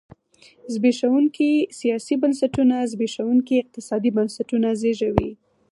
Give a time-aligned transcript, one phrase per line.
[0.73, 5.31] زبېښونکي سیاسي بنسټونه زبېښونکي اقتصادي بنسټونه زېږوي.